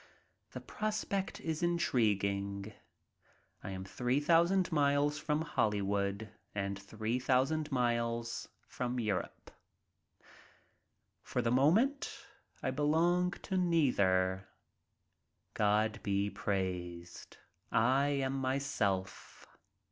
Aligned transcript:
The 0.53 0.61
prospect 0.61 1.39
is 1.39 1.61
intriguing. 1.61 2.73
I 3.63 3.69
am 3.69 3.85
three 3.85 4.19
thousand 4.19 4.71
miles 4.71 5.19
from 5.19 5.43
Hollywood 5.43 6.29
and 6.55 6.79
three 6.79 7.19
thousand 7.19 7.71
miles 7.71 8.47
from 8.67 8.99
Europe. 8.99 9.51
For 11.21 11.43
the 11.43 11.51
moment 11.51 12.25
I 12.63 12.71
belong 12.71 13.29
to 13.43 13.57
neither. 13.57 14.47
God 15.53 15.99
be 16.01 16.31
praised, 16.31 17.37
I 17.71 18.07
am 18.07 18.33
myself. 18.33 19.45